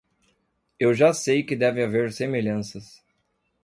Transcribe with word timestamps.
Eu 0.79 0.95
já 0.95 1.13
sei 1.13 1.43
que 1.43 1.55
deve 1.55 1.83
haver 1.83 2.11
semelhanças. 2.11 3.03